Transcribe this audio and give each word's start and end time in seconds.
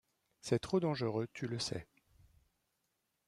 C’est 0.39 0.57
trop 0.57 0.79
dangereux, 0.79 1.27
tu 1.31 1.45
le 1.45 1.59
sais. 1.59 1.85